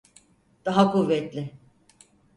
Daha 0.65 0.91
kuvvetli! 0.91 1.57